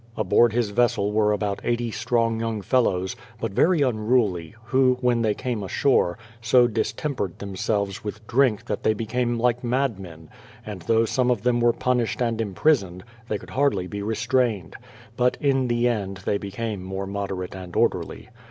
[0.17, 5.35] Aboard his vessel were about 80 strong young fellows, but very unruly, who, when they
[5.35, 10.31] came ashore, so distempered themselves with drink that they be came like madmen;
[10.65, 14.75] and though some of them were pun ished and imprisoned, they could hardly be restrained;
[15.15, 18.27] but in the end they became more moderate and orderly.